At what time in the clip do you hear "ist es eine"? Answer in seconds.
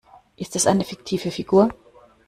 0.35-0.83